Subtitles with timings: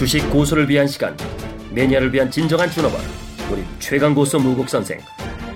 [0.00, 1.14] 주식 고수를 위한 시간
[1.74, 3.02] 매니아를 위한 진정한 준업원
[3.52, 4.98] 우리 최강 고수 무국 선생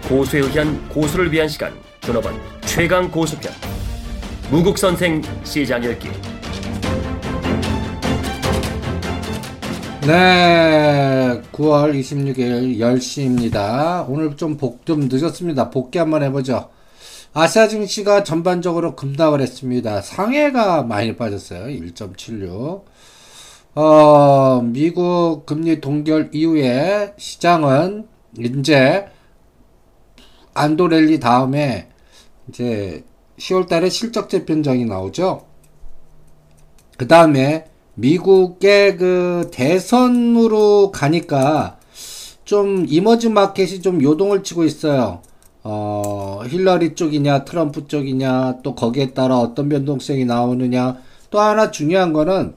[0.07, 3.51] 고수에 의한 고수를 위한 시간 준업원 최강 고수편
[4.51, 6.09] 무국 선생 시장 열기
[10.07, 14.05] 네, 9월 26일 10시입니다.
[14.07, 15.71] 오늘 좀 복 좀 늦었습니다.
[15.71, 16.69] 복귀 한번 해보죠.
[17.33, 20.03] 아시아 증시가 전반적으로 급락을 했습니다.
[20.03, 21.69] 상해가 많이 빠졌어요.
[21.69, 22.85] 1.76.
[23.77, 28.07] 어, 미국 금리 동결 이후에 시장은
[28.39, 29.07] 이제
[30.55, 31.89] 안도 랠리 다음에
[32.49, 33.05] 이제
[33.39, 35.47] 10월 달에 실적 재편정이 나오죠.
[36.97, 41.79] 그 다음에 미국의 그 대선으로 가니까
[42.45, 45.21] 좀 이머징 마켓이 좀 요동을 치고 있어요.
[45.65, 50.99] 어, 힐러리 쪽이냐, 트럼프 쪽이냐, 또 거기에 따라 어떤 변동성이 나오느냐.
[51.31, 52.55] 또 하나 중요한 거는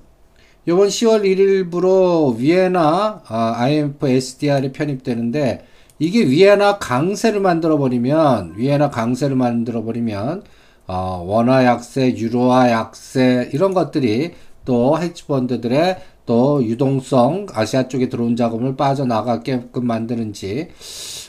[0.69, 5.65] 이번 10월 1일부로 위에나 아, IMF SDR이 편입되는데
[5.97, 10.43] 이게 위에나 강세를 만들어 버리면 위에나 강세를 만들어 버리면
[10.87, 14.33] 어, 원화 약세, 유로화 약세 이런 것들이
[14.65, 20.67] 또 헤지펀드들의 또 유동성 아시아 쪽에 들어온 자금을 빠져나가게끔 만드는지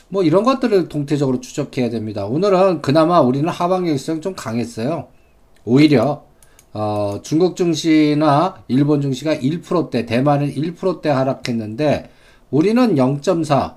[0.09, 2.25] 뭐 이런 것들을 동태적으로 추적해야 됩니다.
[2.25, 5.07] 오늘은 그나마 우리는 하방 일성 좀 강했어요.
[5.63, 6.28] 오히려
[6.73, 12.09] 어, 중국 증시나 일본 증시가 1%대, 대만은 1%대 하락했는데
[12.51, 13.75] 우리는 0.4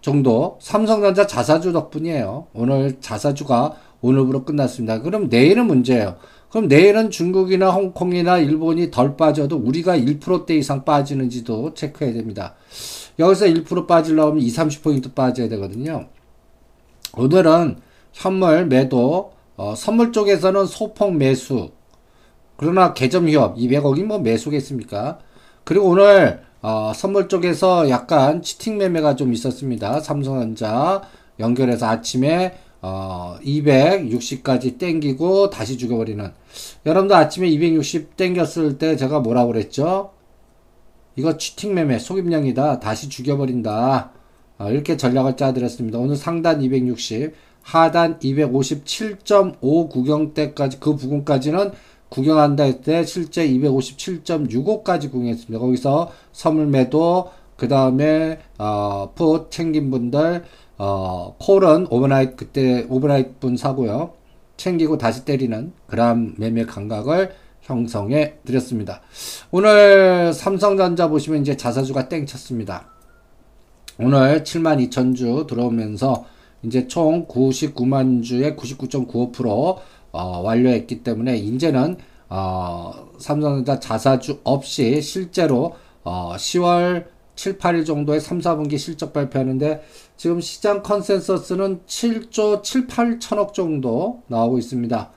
[0.00, 2.46] 정도 삼성전자 자사주 덕분이에요.
[2.52, 5.02] 오늘 자사주가 오늘부로 끝났습니다.
[5.02, 6.16] 그럼 내일은 문제예요.
[6.50, 12.54] 그럼 내일은 중국이나 홍콩이나 일본이 덜 빠져도 우리가 1%대 이상 빠지는지도 체크해야 됩니다.
[13.18, 16.06] 여기서 1% 빠지려면 20, 30포인트 빠져야 되거든요.
[17.16, 17.78] 오늘은
[18.12, 21.70] 현물 매도, 어, 선물 쪽에서는 소폭 매수,
[22.58, 25.20] 그러나 개점 휴업 200억이 뭐 매수겠습니까?
[25.62, 30.00] 그리고 오늘 어, 선물 쪽에서 약간 치팅 매매가 좀 있었습니다.
[30.00, 31.02] 삼성전자
[31.38, 36.32] 연결해서 아침에 어, 260까지 땡기고 다시 죽여버리는.
[36.84, 40.10] 여러분도 아침에 260 땡겼을 때 제가 뭐라고 그랬죠?
[41.14, 42.80] 이거 치팅 매매, 속임량이다.
[42.80, 44.10] 다시 죽여버린다.
[44.58, 45.98] 어, 이렇게 전략을 짜드렸습니다.
[45.98, 51.70] 오늘 상단 260, 하단 257.5 구경대까지, 그 부근까지는
[52.08, 55.58] 구경한다 했을 때 실제 257.65까지 구경했습니다.
[55.58, 60.44] 거기서 선물 매도, 그 다음에, 어, 풋 챙긴 분들,
[60.78, 64.14] 어, 콜은 오버나이트, 그때 오버나이트 분 사고요.
[64.56, 67.32] 챙기고 다시 때리는 그람 매매 감각을
[67.62, 69.02] 형성해 드렸습니다.
[69.50, 72.88] 오늘 삼성전자 보시면 이제 자사주가 땡쳤습니다.
[74.00, 76.24] 오늘 72,000주 들어오면서
[76.62, 79.78] 이제 총 99만 주에 99.95%
[80.12, 81.96] 어, 완료했기 때문에 이제는
[82.28, 85.74] 어, 삼성전자 자사주 없이 실제로
[86.04, 89.82] 어, 10월 7, 8일 정도에 3, 4분기 실적 발표하는데
[90.16, 95.10] 지금 시장 컨센서스는 7조 7, 8천억 정도 나오고 있습니다.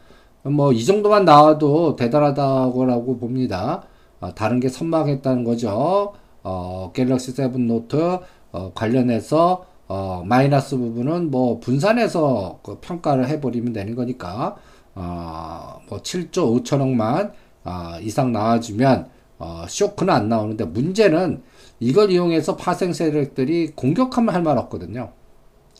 [0.43, 3.83] 뭐 이 정도만 나와도 대단하다고 봅니다.
[4.19, 6.13] 어, 다른 게 선방했다는 거죠.
[6.43, 8.19] 어, 갤럭시 7 노트
[8.51, 14.55] 어, 관련해서 어, 마이너스 부분은 뭐 분산해서 그 평가를 해버리면 되는 거니까
[14.95, 17.31] 어, 뭐 7조 5천억만
[17.63, 19.09] 어, 이상 나와주면
[19.39, 21.41] 어, 쇼크는 안 나오는데 문제는
[21.79, 25.11] 이걸 이용해서 파생 세력들이 공격하면 할 말 없거든요.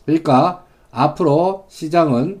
[0.04, 2.40] 그러니까 앞으로 시장은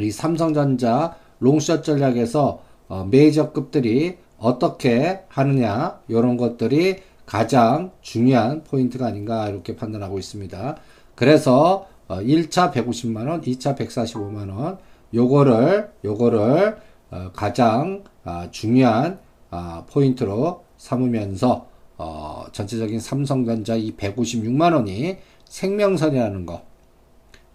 [0.00, 9.76] 이 삼성전자 롱숏 전략에서 어, 메이저급들이 어떻게 하느냐 이런 것들이 가장 중요한 포인트가 아닌가 이렇게
[9.76, 10.76] 판단하고 있습니다.
[11.14, 14.78] 그래서 어, 1차 150만원, 2차 145만원
[15.14, 16.76] 요거를 요거를
[17.10, 19.18] 어, 가장 어, 중요한
[19.50, 21.68] 어, 포인트로 삼으면서
[21.98, 26.62] 어, 전체적인 삼성전자 이 156만 원이 생명선이라는 거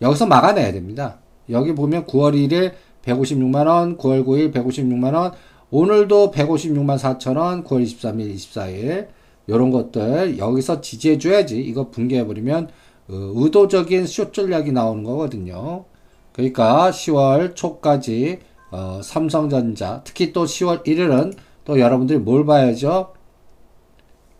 [0.01, 1.19] 여기서 막아내야 됩니다.
[1.50, 2.73] 여기 보면 9월 1일
[3.03, 5.34] 156만 원, 9월 9일 156만 원,
[5.69, 9.08] 오늘도 156만 4천 원, 9월 23일, 24일
[9.47, 12.70] 이런 것들 여기서 지지해 줘야지 이거 붕괴해 버리면
[13.09, 15.85] 어, 의도적인 숏 전략이 나오는 거거든요.
[16.33, 18.39] 그러니까 10월 초까지
[18.72, 21.35] 어, 삼성전자 특히 또 10월 1일은
[21.66, 23.13] 또 여러분들이 뭘 봐야죠?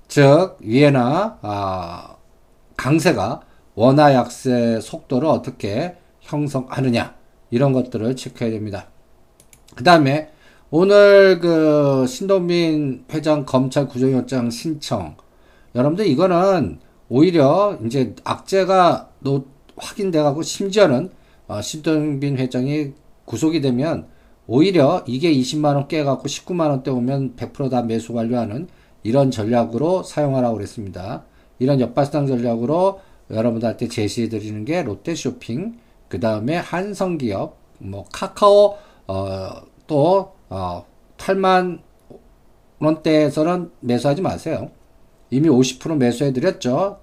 [0.07, 2.15] 즉 위에나 아,
[2.77, 3.41] 강세가
[3.75, 7.15] 원화 약세 속도를 어떻게 형성하느냐
[7.49, 8.87] 이런 것들을 체크해야 됩니다.
[9.75, 10.31] 그 다음에
[10.69, 15.15] 오늘 그 신동민 회장 검찰 구속영장 신청
[15.75, 16.79] 여러분들 이거는
[17.09, 19.45] 오히려 이제 악재가 노,
[19.75, 21.11] 확인돼 가고 심지어는
[21.51, 22.94] 어, 신동빈 회장이
[23.25, 24.07] 구속이 되면
[24.48, 28.69] 오히려 이게 20만 원 깨갖고 19만 원대 오면 100%다 매수 완료하는
[29.03, 31.25] 이런 전략으로 사용하라고 그랬습니다.
[31.59, 35.77] 이런 옆바탕 전략으로 여러분들한테 제시해 드리는 게 롯데 쇼핑,
[36.07, 38.77] 그 다음에 한성기업, 뭐 카카오
[39.07, 39.50] 어,
[39.88, 40.86] 또 어,
[41.18, 41.81] 8만
[42.80, 44.71] 원대에서는 매수하지 마세요.
[45.30, 47.01] 이미 50% 매수해 드렸죠.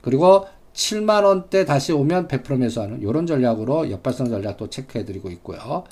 [0.00, 0.46] 그리고
[0.76, 5.84] 7만 원대 다시 오면 100% 매수하는 이런 전략으로 역발상 전략도 체크해 드리고 있고요.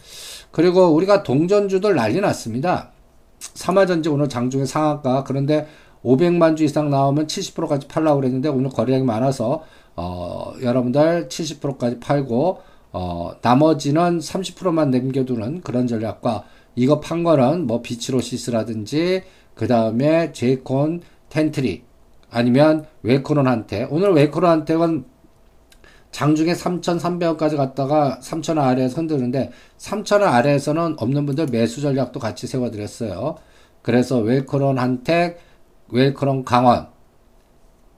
[0.51, 2.91] 그리고 우리가 동전주들 난리 났습니다.
[3.39, 5.67] 삼화전자 오늘 장중에 상한가 그런데
[6.05, 9.65] 500만 주 이상 나오면 70%까지 팔라고 그랬는데 오늘 거래량이 많아서
[9.97, 12.61] 어, 여러분들 70%까지 팔고
[12.93, 16.45] 어, 나머지는 30%만 남겨두는 그런 전략과
[16.77, 19.23] 이거 판 거는 뭐 비츠로시스라든지
[19.55, 21.85] 그 다음에 제이콘텐트리
[22.35, 25.05] 아니면 웰크론한텍 오늘 웰크론한텍은
[26.11, 33.37] 장중에 3,300원까지 갔다가 3,000원 아래에서 흔드는데 3,000원 아래에서는 없는 분들 매수 전략도 같이 세워드렸어요.
[33.83, 35.39] 그래서 웰크론 한텍,
[35.89, 36.89] 웰크론 강원,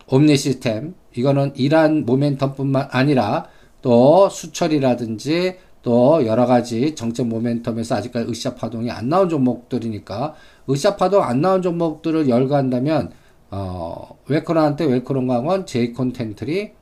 [0.08, 3.46] 옴니 시스템 이거는 이란 모멘텀뿐만 아니라
[3.80, 10.34] 또 수처리라든지 또 여러 가지 정책 모멘텀에서 아직까지 으쌰 파동이 안 나온 종목들이니까
[10.68, 13.12] 으쌰 파동 안 나온 종목들을 열거한다면
[13.58, 16.72] 어, 웨코런한테 웨코런 강원, 제이 콘 텐트리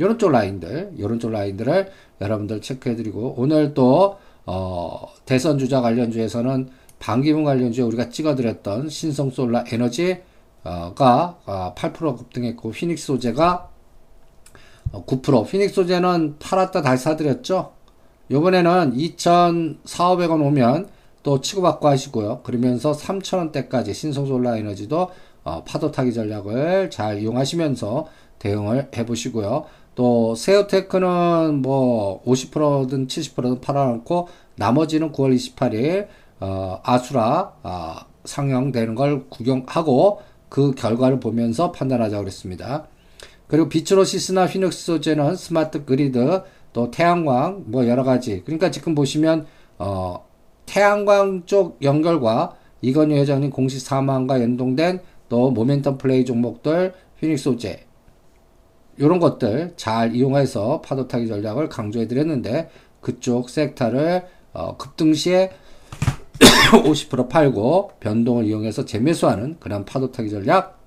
[0.00, 1.88] 요런 쪽 라인들, 요런 쪽 라인들을
[2.20, 9.30] 여러분들 체크해 드리고 오늘 또 어, 대선 주자 관련주에서는 반기문 관련주에 우리가 찍어 드렸던 신성
[9.30, 10.18] 솔라 에너지가
[10.64, 13.70] 어, 8% 급등했고 피닉스 소재가
[14.90, 17.72] 9% 어, 피닉스 소재는 팔았다 다시 사드렸죠.
[18.32, 20.88] 요번에는 2,400원 오면
[21.22, 22.40] 또 치고받고 하시고요.
[22.42, 25.10] 그러면서 3,000원대까지 신성솔라 에너지도
[25.44, 28.06] 어, 파도 타기 전략을 잘 이용하시면서
[28.38, 29.66] 대응을 해 보시고요.
[29.94, 36.08] 또 세오테크는 뭐 50%든 70%든 팔아놓고 나머지는 9월 28일
[36.40, 37.94] 어, 아수라 어,
[38.24, 42.86] 상영되는 걸 구경하고 그 결과를 보면서 판단하자고 그랬습니다.
[43.46, 46.42] 그리고 비츠로시스나 휘닉스 소재는 스마트 그리드
[46.72, 49.46] 또 태양광 뭐 여러 가지 그러니까 지금 보시면
[49.78, 50.24] 어,
[50.66, 57.84] 태양광 쪽 연결과 이건희 회장님 공식 사망과 연동된 또 모멘텀 플레이 종목들 휘닉스 소재
[58.96, 65.50] 이런 것들 잘 이용해서 파도 타기 전략을 강조해 드렸는데 그쪽 섹터를 어, 급등 시에
[66.84, 70.80] 50% 팔고 변동을 이용해서 재매수하는 그런 파도 타기 전략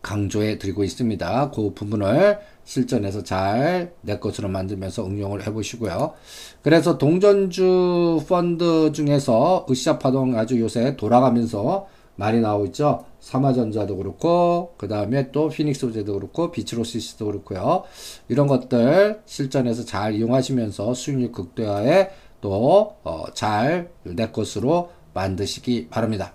[0.00, 1.50] 강조해 드리고 있습니다.
[1.52, 6.12] 그 부분을 실전에서 잘 내 것으로 만들면서 응용을 해 보시고요.
[6.62, 11.86] 그래서 동전주 펀드 중에서 으쌰 파동 아주 요새 돌아가면서
[12.16, 13.04] 많이 나오고 있죠.
[13.20, 17.84] 삼화전자도 그렇고 그 다음에 또 피닉스 소재도 그렇고 비츠로시스도 그렇고요.
[18.28, 22.10] 이런 것들 실전에서 잘 이용하시면서 수익률 극대화에
[22.40, 22.96] 또
[23.34, 26.32] 잘 내 것으로 만드시기 바랍니다.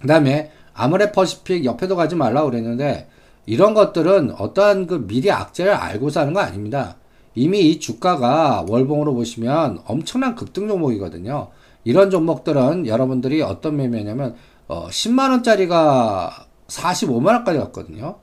[0.00, 3.08] 그 다음에 아무레 퍼시픽 옆에도 가지 말라고 그랬는데
[3.46, 6.96] 이런 것들은 어떠한 그 미리 악재를 알고 사는 거 아닙니다.
[7.34, 11.48] 이미 이 주가가 월봉으로 보시면 엄청난 급등 종목이거든요.
[11.84, 14.36] 이런 종목들은 여러분들이 어떤 매매냐면
[14.68, 16.30] 어, 10만원짜리가
[16.68, 18.16] 45만원까지 갔거든요.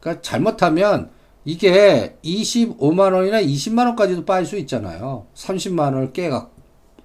[0.00, 1.10] 그러니까 잘못하면
[1.44, 5.26] 이게 25만원이나 20만원까지도 빠질 수 있잖아요.
[5.34, 6.60] 30만원을 깨갖고.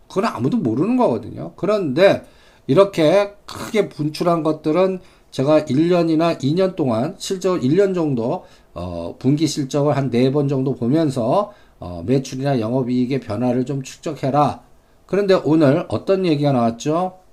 [0.07, 1.53] 그건 아무도 모르는 거거든요.
[1.55, 2.25] 그런데
[2.67, 4.99] 이렇게 크게 분출한 것들은
[5.31, 12.03] 제가 1년이나 2년 동안 실적 1년 정도 어, 분기 실적을 한 4번 정도 보면서 어,
[12.05, 14.61] 매출이나 영업이익의 변화를 좀 축적해라.
[15.05, 17.24] 그런데 오늘 어떤 얘기가 나왔죠?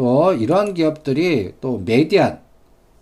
[0.00, 2.40] 또 이러한 기업들이 또 메디안,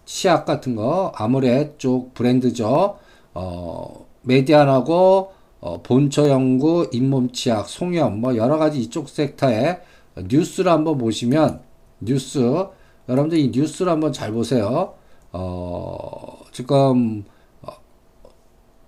[0.05, 2.99] 치약 같은 거, 아무래 쪽 브랜드죠.
[3.35, 9.79] 어, 메디안하고 어, 본처 연구, 잇몸 치약, 송염, 뭐 여러 가지 이쪽 섹터에
[10.27, 11.61] 뉴스를 한번 보시면
[12.01, 12.67] 뉴스
[13.09, 14.95] 여러분들 이 뉴스를 한번 잘 보세요.
[15.31, 17.25] 어, 지금
[17.63, 17.75] 어,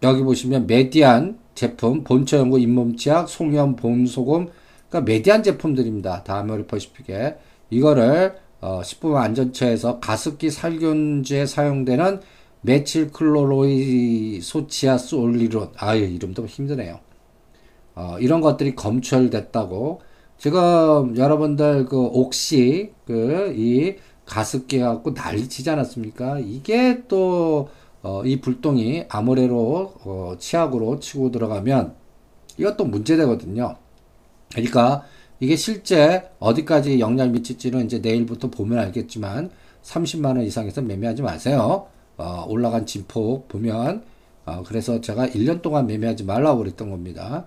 [0.02, 4.48] 여기 보시면 메디안 제품, 본초 연구, 잇몸 치약, 송염, 봄소금,
[4.88, 6.24] 그러니까 메디안 제품들입니다.
[6.24, 7.36] 다 아모레퍼시픽에
[7.70, 12.20] 이거를 어, 식품 안전처에서 가습기 살균제에 사용되는
[12.62, 16.98] 메칠 클로로이소치아졸리논 아유 이름도 힘드네요.
[17.94, 20.00] 어, 이런 것들이 검출됐다고
[20.38, 23.96] 지금 여러분들 그 옥시 그 이
[24.30, 26.38] 가습기 갖고 난리치지 않았습니까?
[26.38, 27.66] 이게 또이
[28.02, 31.94] 어, 불똥이 아모레로 어, 치약으로 치고 들어가면
[32.56, 33.76] 이것도 문제되거든요.
[34.52, 35.02] 그러니까
[35.40, 39.50] 이게 실제 어디까지 영향을 미칠지는 이제 내일부터 보면 알겠지만
[39.82, 41.86] 30만 원 이상에서 매매하지 마세요.
[42.18, 44.02] 어, 올라간 진폭 보면
[44.44, 47.46] 어, 그래서 제가 1년 동안 매매하지 말라고 그랬던 겁니다.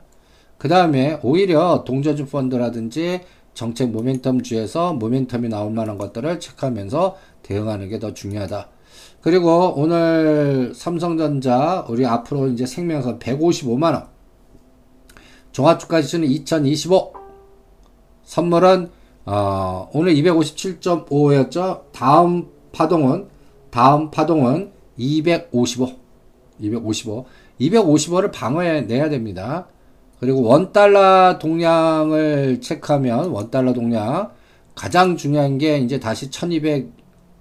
[0.57, 3.21] 그 다음에 오히려 동전주 펀드라든지
[3.53, 8.69] 정책 모멘텀 주에서 모멘텀이 나올 만한 것들을 체크하면서 대응하는 게 더 중요하다.
[9.21, 14.07] 그리고 오늘 삼성전자 우리 앞으로 이제 생명선 155만 원.
[15.51, 17.22] 종합주가 지수는 2025.
[18.23, 18.89] 선물은
[19.25, 21.83] 어, 오늘 257.5였죠.
[21.91, 23.27] 다음 파동은
[23.69, 25.91] 다음 파동은 255.
[26.59, 27.25] 255.
[27.59, 29.67] 255를 방어해 내야 됩니다.
[30.19, 34.31] 그리고 원 달러 동량을 체크하면 원 달러 동량
[34.75, 36.91] 가장 중요한 게 이제 다시 1200,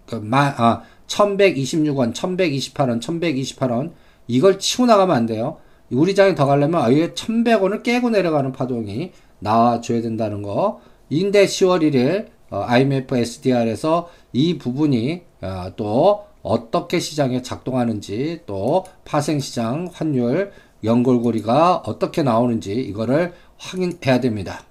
[0.07, 3.93] 그, 마, 아, 1126원, 1128원, 1128원
[4.27, 5.59] 이걸 치고 나가면 안 돼요.
[5.91, 9.13] 우리 장에 더 가려면 아예 1100원을 깨고 내려가는 파동이
[9.43, 10.81] 나와줘야 된다는 거.
[11.11, 19.91] 인데 10월 1일 어, IMF SDR에서 이 부분이 어, 또 어떻게 시장에 작동하는지 또 파생시장
[19.93, 20.53] 환율
[20.85, 24.65] 연골고리가 어떻게 나오는지 이거를 확인해야 됩니다.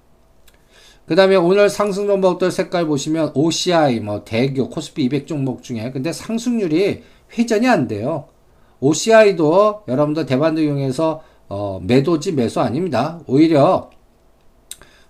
[1.06, 6.12] 그 다음에 오늘 상승 종목들 색깔 보시면 OCI, 뭐 대교, 코스피 200 종목 중에 근데
[6.12, 7.02] 상승률이
[7.36, 8.26] 회전이 안 돼요.
[8.80, 13.20] OCI도 여러분들 대반도 이용해서 어, 매도지 매수 아닙니다.
[13.26, 13.90] 오히려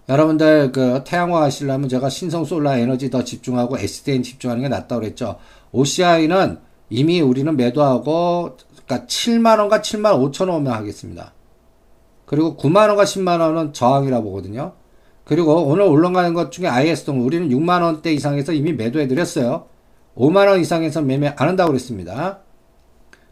[0.09, 5.37] 여러분들 그 태양화 하시려면 제가 신성 솔라 에너지 더 집중하고 SDN 집중하는 게 낫다고 그랬죠.
[5.71, 6.59] OCI는
[6.91, 11.33] 이미 우리는 매도하고 그러니까 7만 원과 7만 5천 원만 하겠습니다.
[12.27, 14.73] 그리고 9만 원과 10만 원은 저항이라 보거든요.
[15.25, 19.67] 그리고 오늘 올라가는 것 중에 IS동 우리는 6만 원대 이상에서 이미 매도해 드렸어요.
[20.17, 22.41] 5만 원 이상에서 매매 안 한다고 그랬습니다.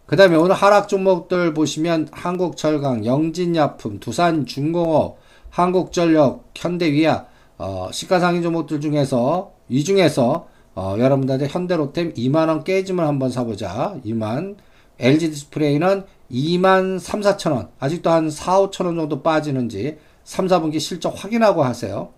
[0.06, 5.18] 그 다음에 오늘 하락 종목들 보시면 한국철강, 영진약품, 두산중공업,
[5.50, 7.26] 한국전력, 현대위아,
[7.58, 13.96] 어, 시가상위 종목들 중에서 이 중에서 어, 여러분들한테 현대로템 2만원 깨지면 한번 사보자.
[14.04, 14.56] 2만.
[14.98, 17.68] LG 디스플레이는 2만 3, 4천원.
[17.78, 22.10] 아직도 한 4, 5천원 정도 빠지는지 3, 4분기 실적 확인하고 하세요.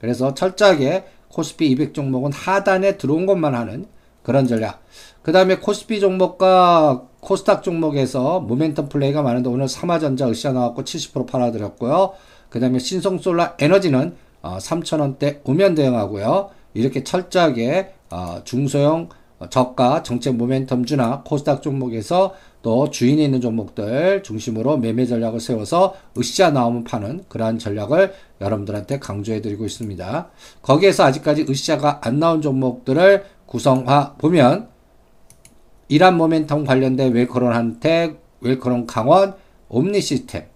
[0.00, 3.86] 그래서 철저하게 코스피 200 종목은 하단에 들어온 것만 하는
[4.22, 4.82] 그런 전략.
[5.22, 12.12] 그 다음에 코스피 종목과 코스닥 종목에서 모멘텀 플레이가 많은데 오늘 삼화전자 으쌰 나왔고 70% 팔아드렸고요.
[12.48, 16.50] 그 다음에 신성솔라 에너지는 어, 3천원대 오면 대응하고요.
[16.74, 19.08] 이렇게 철저하게 어, 중소형
[19.50, 26.50] 저가 정책 모멘텀 주나 코스닥 종목에서 또 주인이 있는 종목들 중심으로 매매 전략을 세워서 으쌰
[26.50, 30.30] 나오면 파는 그러한 전략을 여러분들한테 강조해 드리고 있습니다.
[30.62, 34.68] 거기에서 아직까지 으쌰가 안 나온 종목들을 구성화 보면
[35.88, 39.34] 이란 모멘텀 관련된 웰커론 한택, 웰커론 강원,
[39.68, 40.46] 옴니 시스템,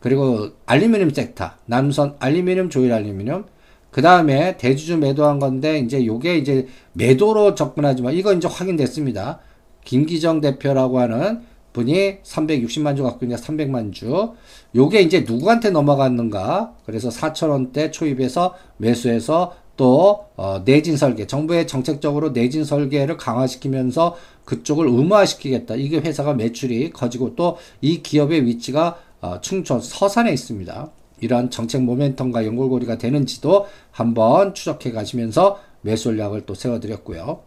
[0.00, 3.44] 그리고 알루미늄 섹터, 남선 알루미늄, 조일 알루미늄,
[3.90, 9.40] 그 다음에 대주주 매도한 건데, 이제 요게 이제 매도로 접근하지만, 이거 이제 확인됐습니다.
[9.84, 11.40] 김기정 대표라고 하는
[11.72, 14.32] 분이 360만 주 갖고 있냐, 300만 주.
[14.74, 16.74] 요게 이제 누구한테 넘어갔는가.
[16.84, 21.26] 그래서 4천 원대 초입해서 매수해서 또, 어, 내진 설계.
[21.26, 25.74] 정부의 정책적으로 내진 설계를 강화시키면서 그쪽을 의무화시키겠다.
[25.74, 30.90] 이게 회사가 매출이 커지고 또 이 기업의 위치가 어, 충청 서산에 있습니다.
[31.20, 37.40] 이런 정책 모멘텀과 연골고리가 되는지도 한번 추적해 가시면서 매수 전략을 또 세워드렸고요.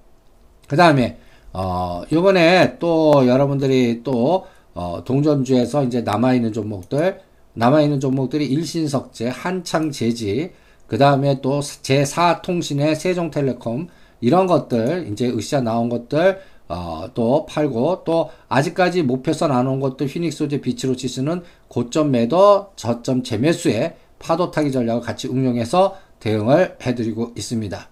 [0.67, 1.17] 그 다음에
[1.53, 7.21] 어, 요번에 또 여러분들이 또 어, 동전주에서 이제 남아있는 종목들
[7.53, 10.51] 남아있는 종목들이 일신석재, 한창재지,
[10.88, 13.88] 그 다음에 또 제4통신의 세종텔레콤
[14.21, 20.05] 이런 것들 이제 으쌰 나온 것들 어, 또 팔고 또 아직까지 목표선 안 온 것도
[20.05, 27.89] 휘닉스 소재 비치로치스는 고점 매도 저점 재매수에 파도 타기 전략을 같이 응용해서 대응을 해드리고 있습니다.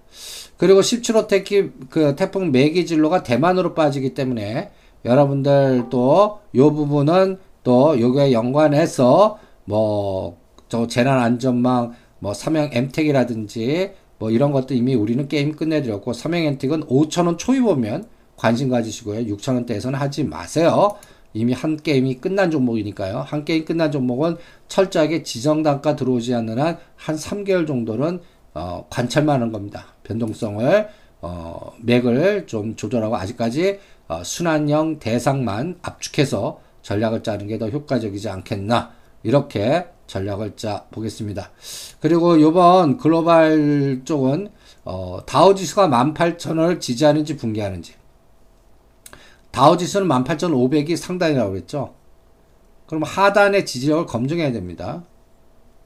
[0.58, 4.72] 그리고 17호 태키 그 태풍 매기 진로가 대만으로 빠지기 때문에
[5.06, 10.38] 여러분들 또 요 부분은 또 요게 연관해서 뭐
[10.70, 16.84] 저 재난 안전망 뭐 삼양 엠텍이라든지 뭐 이런 것도 이미 우리는 게임 끝내드렸고 삼양 엠텍은
[16.88, 18.06] 5천원 초입 오면
[18.38, 19.36] 관심 가지시고요.
[19.36, 20.96] 6천원대에서는 하지 마세요.
[21.34, 23.20] 이미 한 게임이 끝난 종목이니까요.
[23.20, 24.38] 한 게임 끝난 종목은
[24.70, 28.22] 철저하게 지정 단가 들어오지 않는 한 한 3개월 정도는
[28.54, 29.88] 어, 관찰만 하는 겁니다.
[30.04, 30.88] 변동성을
[31.22, 38.92] 어, 맥을 좀 조절하고 아직까지 어, 순환형 대상만 압축해서 전략을 짜는 게 더 효과적이지 않겠나
[39.24, 41.52] 이렇게 전략을 짜 보겠습니다.
[42.00, 44.50] 그리고 요번 글로벌 쪽은
[44.86, 47.94] 어, 다우지수가 18,000을 지지하는지 붕괴하는지
[49.58, 51.96] 다우지수는 18,500이 상단이라고 그랬죠.
[52.86, 55.04] 그럼 하단의 지지력을 검증해야 됩니다.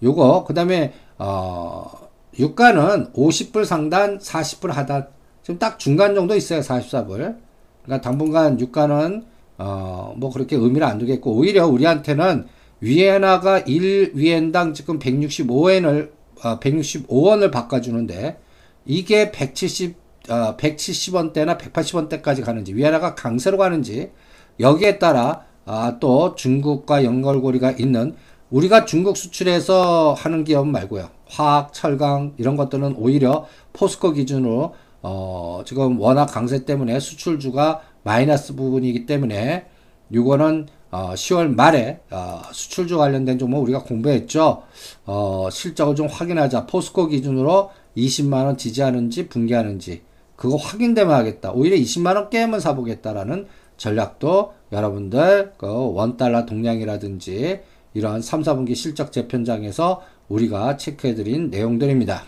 [0.03, 1.89] 요거 그 다음에 어,
[2.37, 5.07] 유가는 50불 상단 40불 하단
[5.41, 7.37] 지금 딱 중간 정도 있어요 44불
[7.83, 9.23] 그러니까 당분간 유가는
[9.57, 12.47] 어, 뭐 그렇게 의미를 안 두겠고 오히려 우리한테는
[12.81, 16.11] 위에나가 1위엔당 지금 165엔을
[16.43, 18.37] 어, 165원을 바꿔주는데
[18.85, 24.11] 이게 170 어, 170원대나 180원대까지 가는지 위안화가 강세로 가는지
[24.59, 28.15] 여기에 따라 아, 또 중국과 연결고리가 있는
[28.49, 31.09] 우리가 중국 수출해서 하는 기업 말고요.
[31.27, 39.05] 화학, 철강 이런 것들은 오히려 포스코 기준으로 어, 지금 워낙 강세 때문에 수출주가 마이너스 부분이기
[39.05, 39.65] 때문에
[40.09, 44.63] 이거는 어, 10월 말에 어, 수출주 관련된 종목 우리가 공부했죠.
[45.05, 46.65] 어, 실적을 좀 확인하자.
[46.65, 50.01] 포스코 기준으로 20만 원 지지하는지 붕괴하는지
[50.41, 51.51] 그거 확인되면 하겠다.
[51.51, 53.45] 오히려 20만 원 깨면 사보겠다라는
[53.77, 57.59] 전략도 여러분들 그 원달러 동량이라든지
[57.93, 62.23] 이러한 3, 4분기 실적 재편장에서 우리가 체크해드린 내용들입니다.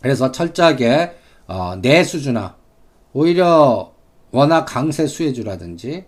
[0.00, 1.12] 그래서 철저하게
[1.46, 2.56] 어, 내수주나
[3.12, 3.92] 오히려
[4.32, 6.06] 원화 강세 수혜주라든지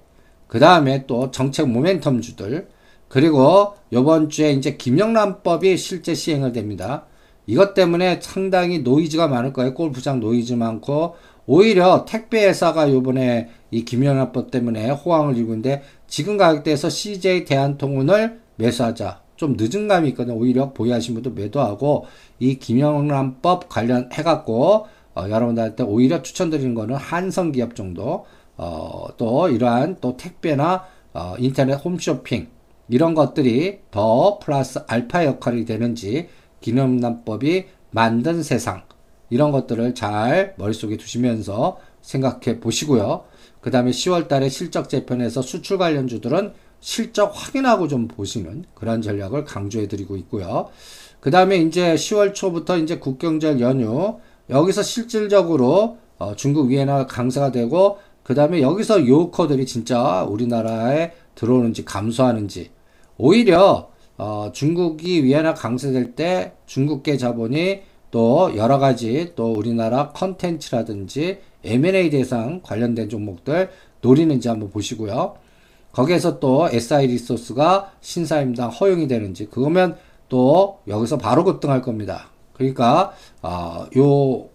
[0.49, 2.67] 그 다음에 또 정책 모멘텀 주들
[3.07, 7.07] 그리고 요번 주에 이제 김영란법이 실제 시행을 됩니다.
[7.47, 9.75] 이것 때문에 상당히 노이즈가 많을 거예요.
[9.75, 17.45] 골프장 노이즈 많고 오히려 택배 회사가 요번에 이 김영란법 때문에 호황을 이루는데 지금 가격대에서 CJ
[17.45, 19.23] 대한통운을 매수하자.
[19.37, 20.37] 좀 늦은 감이 있거든요.
[20.37, 22.07] 오히려 보유하신 분도 매도하고
[22.39, 28.25] 이 김영란법 관련해 갖고 어, 여러분들한테 오히려 추천드리는 거는 한성기업 정도
[28.57, 32.49] 어, 또 이러한 또 택배나 어, 인터넷 홈쇼핑
[32.89, 36.29] 이런 것들이 더 플러스 알파 역할이 되는지
[36.65, 38.85] 기념남법이 만든 세상
[39.29, 43.25] 이런 것들을 잘 머릿속에 두시면서 생각해 보시고요.
[43.61, 49.89] 그 다음에 10월 달에 실적 재편에서 수출 관련주들은 실적 확인하고 좀 보시는 그런 전략을 강조해
[49.89, 50.71] 드리고 있고요.
[51.21, 54.19] 그 다음에 이제 10월 초부터 이제 국경절 연휴
[54.49, 62.71] 여기서 실질적으로 어, 중국 위엔화 강세가 되고 그 다음에 여기서 요커들이 진짜 우리나라에 들어오는지 감소하는지
[63.19, 72.11] 오히려 어, 중국이 위안화 강세될 때 중국계 자본이 또 여러 가지 또 우리나라 컨텐츠라든지 M&A
[72.11, 75.37] 대상 관련된 종목들 노리는지 한번 보시고요.
[75.91, 79.97] 거기에서 또 SI 리소스가 신사임당 허용이 되는지 그거면
[80.29, 82.31] 또 여기서 바로 급등할 겁니다.
[82.53, 84.49] 그러니까 어, 요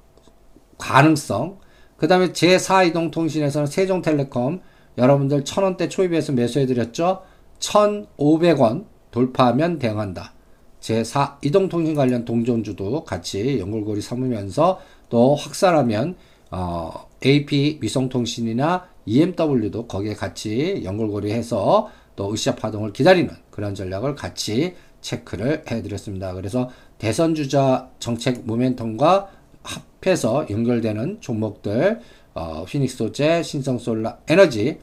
[0.78, 1.58] 가능성
[1.98, 4.62] 그 다음에 제4이동통신에서는 세종텔레콤
[4.98, 7.22] 여러분들 천원대 초입에서 매수해드렸죠.
[7.60, 10.34] 1,500원 돌파하면 대응한다.
[10.82, 16.15] 제4 이동통신 관련 동전주도 같이 연골고리 삼으면서 또 확산하면
[16.52, 24.76] 어, AP 위성통신이나 EMW도 거기에 같이 연골고리 해서 또 으쌰 파동을 기다리는 그런 전략을 같이
[25.02, 26.34] 체크를 해드렸습니다.
[26.34, 29.28] 그래서 대선 주자 정책 모멘텀과
[29.63, 32.00] 합해서 연결되는 종목들
[32.34, 34.78] 어, 피닉스 소재, 신성솔라 에너지,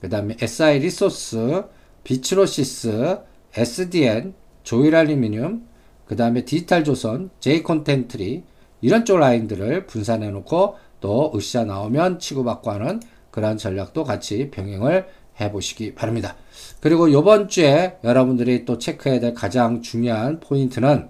[0.00, 1.64] 그 다음에 SI 리소스,
[2.04, 3.18] 비츠로시스,
[3.54, 5.66] SDN, 조일알루미늄,
[6.06, 8.44] 그 다음에 디지털 조선, J 콘텐트리
[8.80, 15.06] 이런 쪽 라인들을 분산해 놓고 또 으쌰 나오면 치고받고 하는 그런 전략도 같이 병행을
[15.40, 16.36] 해 보시기 바랍니다.
[16.80, 21.08] 그리고 이번 주에 여러분들이 또 체크해야 될 가장 중요한 포인트는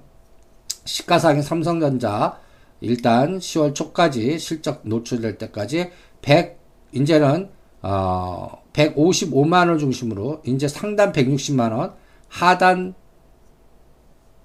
[0.84, 2.40] 시가상의 삼성전자
[2.80, 5.90] 일단 10월 초까지 실적 노출될 때까지
[6.22, 6.58] 100
[6.92, 7.48] 이제는
[7.82, 11.94] 어 155만 원 중심으로 이제 상단 160만 원,
[12.32, 12.94] 하단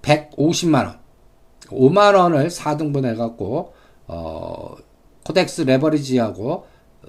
[0.02, 0.98] 150만 원.
[1.68, 3.72] 5만 원을 4등분 해 갖고
[4.06, 4.74] 어
[5.24, 6.66] 코덱스 레버리지하고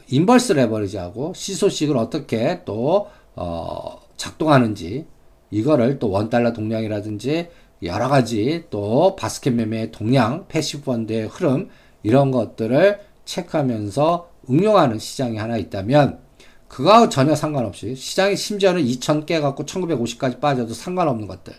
[0.09, 5.05] 인버스 레버리지하고 시소식으로 어떻게 또 어, 작동하는지
[5.51, 7.49] 이거를 또 원달러 동향이라든지
[7.83, 11.69] 여러 가지 또 바스켓 매매의 동향, 패시브 펀드의 흐름
[12.03, 16.19] 이런 것들을 체크하면서 응용하는 시장이 하나 있다면
[16.69, 21.53] 그거하고 전혀 상관없이 시장이 심지어는 2000 깨 갖고 1950까지 빠져도 상관없는 것들.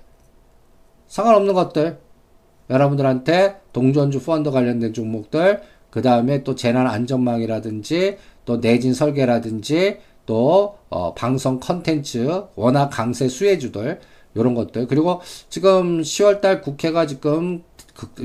[1.08, 1.98] 상관없는 것들.
[2.70, 11.12] 여러분들한테 동전주 펀드 관련된 종목들 그 다음에 또 재난 안전망이라든지 또 내진 설계라든지 또 어,
[11.14, 14.00] 방송 컨텐츠 워낙 강세 수혜주들
[14.36, 14.86] 이런 것들.
[14.86, 17.64] 그리고 지금 10월달 국회가 지금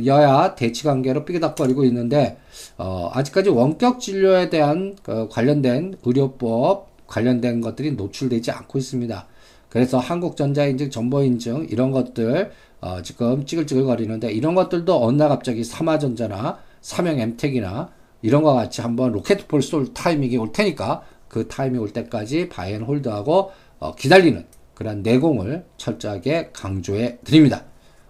[0.06, 2.38] 여야 대치 관계로 삐그덕거리고 있는데
[2.78, 9.28] 어, 아직까지 원격 진료에 대한 그 관련된 의료법 관련된 것들이 노출되지 않고 있습니다.
[9.70, 17.20] 그래서 한국전자인증, 정보인증 이런 것들 어, 지금 찌글찌글거리는데 이런 것들도 어느 날 갑자기 삼화전자나 삼영
[17.20, 17.90] 엠텍이나
[18.22, 22.84] 이런 거 같이 한번 로켓포 쏠 타이밍이 올 테니까 그 타이밍 올 때까지 buy and
[22.84, 27.64] hold하고 어, 기다리는 그런 내공을 철저하게 강조해 드립니다.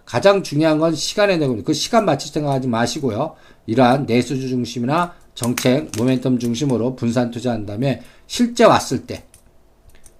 [0.06, 1.62] 가장 중요한 건 시간의 내공.
[1.64, 3.34] 그 시간 맞출 생각하지 마시고요.
[3.66, 9.24] 이러한 내수주 중심이나 정책 모멘텀 중심으로 분산 투자한 다음에 실제 왔을 때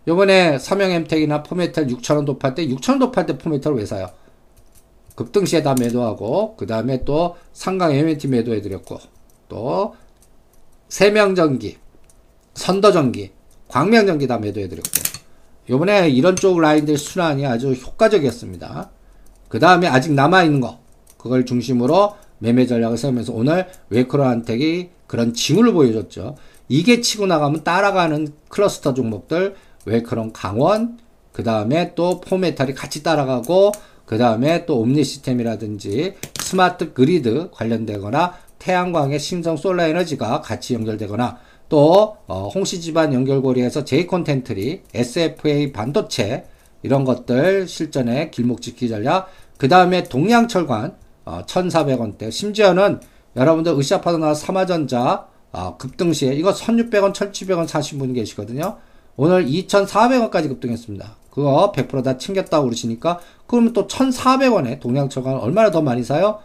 [0.09, 4.11] 요번에 삼영 엠텍이나 포메탈 6천원 돌파할 때 6천원 돌파할 때 포메탈을 왜 사요?
[5.15, 8.99] 급등 시에 다 매도하고 그 다음에 또 삼강 M&T 매도해드렸고
[9.49, 9.95] 또
[10.89, 11.79] 세명전기,
[12.55, 13.31] 선도전기,
[13.69, 14.91] 광명전기 다 매도해드렸고
[15.71, 18.91] 요번에 이런 쪽 라인들 순환이 아주 효과적이었습니다.
[19.49, 20.79] 그 다음에 아직 남아있는 거
[21.17, 26.37] 그걸 중심으로 매매 전략을 세우면서 오늘 웰크론한텍이 그런 징후를 보여줬죠.
[26.69, 30.99] 이게 치고 나가면 따라가는 클러스터 종목들 웰크론 강원
[31.33, 33.73] 그 다음에 또 포메탈이 같이 따라가고
[34.05, 42.17] 그 다음에 또 옴니 시스템이라든지 스마트 그리드 관련되거나 태양광의 신성 솔라 에너지가 같이 연결되거나 또
[42.27, 46.45] 어, 홍씨 집안 연결고리에서 J 콘텐트리, SFA 반도체
[46.87, 53.01] 이런 것들 실전에 길목 지키기 전략 그 다음에 동양철관 어, 1,400원대 심지어는
[53.35, 58.77] 여러분들 으쌰파도 나 삼화전자 어, 급등 시에 이거 1,600원, 1,700원 사신 분 계시거든요.
[59.17, 61.17] 오늘 2,400원까지 급등했습니다.
[61.31, 66.39] 그거 100%다 챙겼다고 그러시니까 그러면 또 1,400원에 동양철관 얼마나 더 많이 사요?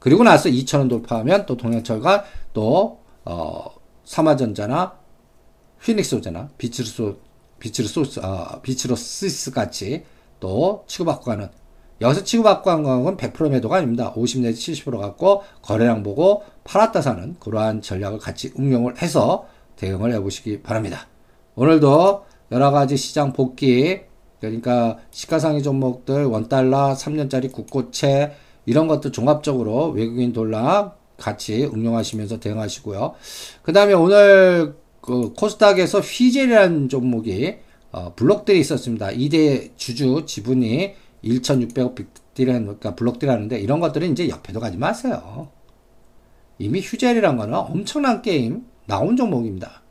[0.00, 3.66] 그리고 나서 2,000원 돌파하면 또 동양철관 또 어,
[4.04, 4.94] 삼화전자나
[5.80, 7.16] 휘닉스오잖아 비츠르소
[7.64, 10.04] 비츠르소스 아 비츠로시스 같이
[10.38, 11.48] 또 치고받고 가는
[12.02, 14.12] 여기서 치고받고 간 거는 100% 매도가 아닙니다.
[14.14, 19.46] 50 내지 70% 갖고 거래량 보고 팔았다 사는 그러한 전략을 같이 응용을 해서
[19.76, 21.06] 대응을 해보시기 바랍니다.
[21.54, 24.00] 오늘도 여러 가지 시장 복귀
[24.40, 28.34] 그러니까 시가상위 종목들 원달러 3년짜리 국고채
[28.66, 33.14] 이런 것도 종합적으로 외국인 돌라 같이 응용하시면서 대응하시고요.
[33.62, 37.56] 그 다음에 오늘 그 코스닥에서 휘젤이라는 종목이
[37.92, 39.08] 어, 블록들이 있었습니다.
[39.08, 45.48] 2대 주주 지분이 1,600억 빅딜은 그러니까 블록들이라는데 이런 것들은 이제 옆에도 가지 마세요.
[46.58, 49.82] 이미 휴젤이란 거는 엄청난 게임 나온 종목입니다.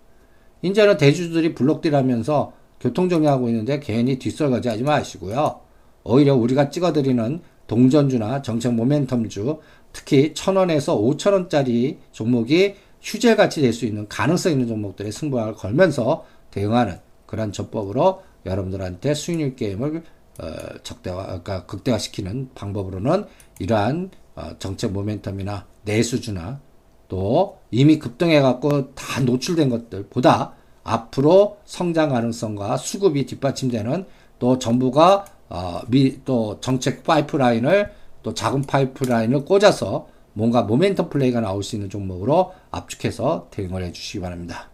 [0.63, 5.59] 이제는 대주들이 블록딜하면서 교통정리하고 있는데 괜히 뒷설거지 하지 마시고요.
[6.05, 9.59] 오히려 우리가 찍어드리는 동전주나 정책 모멘텀주
[9.93, 12.73] 특히 천원에서 오천원짜리 종목이
[13.03, 19.55] 휴재 같이 될 수 있는 가능성 있는 종목들의 승부를 걸면서 대응하는 그런 전법으로 여러분들한테 수익률
[19.55, 20.03] 게임을
[20.39, 20.45] 어,
[20.83, 23.25] 적대화, 그러니까 극대화시키는 방법으로는
[23.59, 26.59] 이러한 어, 정책 모멘텀이나 내수주나
[27.07, 34.05] 또 이미 급등해갖고 다 노출된 것들보다 앞으로 성장 가능성과 수급이 뒷받침되는
[34.39, 37.91] 또 정부가 어, 미, 또 정책 파이프라인을
[38.23, 44.69] 또 작은 파이프라인을 꽂아서 뭔가 모멘텀 플레이가 나올 수 있는 종목으로 압축해서 대응을 해주시기 바랍니다.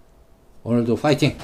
[0.63, 1.37] 오늘도 파이팅!